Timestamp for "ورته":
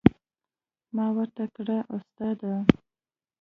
1.15-1.43